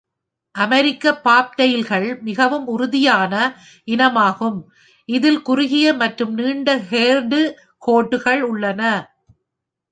[0.55, 3.33] அமெரிக்க பாப்டெயில்கள் மிகவும் உறுதியான
[3.87, 4.59] இனமாகும்,
[5.09, 7.41] இதில் குறுகிய மற்றும் நீண்ட ஹேர்டு
[7.87, 8.81] கோட்டுகள் உள்ளன.